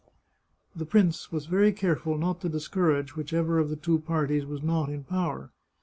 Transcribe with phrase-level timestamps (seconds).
[0.75, 4.89] The prince was very careful not to discourage whichever of the two parties was not
[4.89, 5.51] in power.